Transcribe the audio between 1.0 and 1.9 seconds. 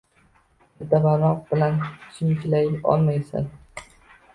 barmoq bilan